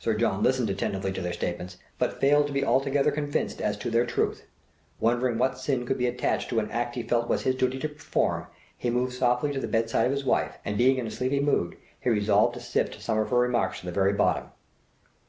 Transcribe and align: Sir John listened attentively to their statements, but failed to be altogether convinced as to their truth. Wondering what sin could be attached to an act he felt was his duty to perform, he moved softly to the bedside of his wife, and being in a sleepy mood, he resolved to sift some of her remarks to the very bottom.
Sir 0.00 0.14
John 0.16 0.42
listened 0.42 0.68
attentively 0.68 1.12
to 1.12 1.20
their 1.20 1.32
statements, 1.32 1.76
but 1.96 2.20
failed 2.20 2.48
to 2.48 2.52
be 2.52 2.64
altogether 2.64 3.12
convinced 3.12 3.60
as 3.62 3.76
to 3.76 3.88
their 3.88 4.04
truth. 4.04 4.44
Wondering 4.98 5.38
what 5.38 5.60
sin 5.60 5.86
could 5.86 5.96
be 5.96 6.08
attached 6.08 6.48
to 6.50 6.58
an 6.58 6.72
act 6.72 6.96
he 6.96 7.04
felt 7.04 7.28
was 7.28 7.42
his 7.42 7.54
duty 7.54 7.78
to 7.78 7.88
perform, 7.88 8.48
he 8.76 8.90
moved 8.90 9.12
softly 9.12 9.52
to 9.52 9.60
the 9.60 9.68
bedside 9.68 10.06
of 10.06 10.10
his 10.10 10.24
wife, 10.24 10.58
and 10.64 10.76
being 10.76 10.96
in 10.98 11.06
a 11.06 11.10
sleepy 11.12 11.38
mood, 11.38 11.76
he 12.00 12.10
resolved 12.10 12.54
to 12.54 12.60
sift 12.60 13.00
some 13.00 13.16
of 13.16 13.30
her 13.30 13.38
remarks 13.38 13.78
to 13.78 13.86
the 13.86 13.92
very 13.92 14.12
bottom. 14.12 14.48